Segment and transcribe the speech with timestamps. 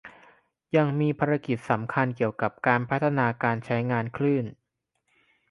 [0.75, 4.45] ยังมีภารกิจสำคัญเกี่ยวกับการพัฒนาการใช้งานคลื่น